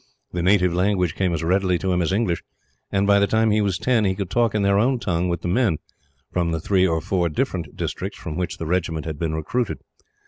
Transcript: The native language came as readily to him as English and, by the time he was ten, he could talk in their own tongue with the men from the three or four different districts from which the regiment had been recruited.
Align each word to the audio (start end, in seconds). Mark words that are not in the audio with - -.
The 0.33 0.41
native 0.41 0.73
language 0.73 1.13
came 1.13 1.31
as 1.31 1.43
readily 1.43 1.77
to 1.77 1.93
him 1.93 2.01
as 2.01 2.11
English 2.11 2.41
and, 2.91 3.05
by 3.05 3.19
the 3.19 3.27
time 3.27 3.51
he 3.51 3.61
was 3.61 3.77
ten, 3.77 4.03
he 4.03 4.15
could 4.15 4.31
talk 4.31 4.55
in 4.55 4.63
their 4.63 4.79
own 4.79 4.97
tongue 4.97 5.29
with 5.29 5.43
the 5.43 5.47
men 5.47 5.77
from 6.33 6.49
the 6.49 6.59
three 6.59 6.87
or 6.87 7.01
four 7.01 7.29
different 7.29 7.77
districts 7.77 8.17
from 8.17 8.35
which 8.35 8.57
the 8.57 8.65
regiment 8.65 9.05
had 9.05 9.19
been 9.19 9.35
recruited. 9.35 9.77